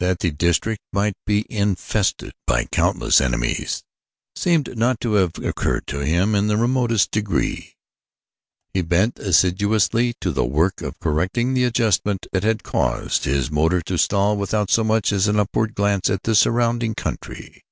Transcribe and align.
That 0.00 0.18
the 0.18 0.30
district 0.30 0.82
might 0.92 1.14
be 1.24 1.46
infested 1.48 2.34
by 2.46 2.66
countless 2.66 3.22
enemies 3.22 3.82
seemed 4.36 4.76
not 4.76 5.00
to 5.00 5.14
have 5.14 5.38
occurred 5.38 5.86
to 5.86 6.00
him 6.00 6.34
in 6.34 6.46
the 6.46 6.58
remotest 6.58 7.10
degree. 7.10 7.74
He 8.74 8.82
bent 8.82 9.18
assiduously 9.18 10.12
to 10.20 10.30
the 10.30 10.44
work 10.44 10.82
of 10.82 11.00
correcting 11.00 11.54
the 11.54 11.64
adjustment 11.64 12.26
that 12.32 12.42
had 12.44 12.62
caused 12.62 13.24
his 13.24 13.50
motor 13.50 13.80
to 13.84 13.96
stall 13.96 14.36
without 14.36 14.68
so 14.70 14.84
much 14.84 15.10
as 15.10 15.26
an 15.26 15.40
upward 15.40 15.74
glance 15.74 16.10
at 16.10 16.24
the 16.24 16.34
surrounding 16.34 16.94
country. 16.94 17.62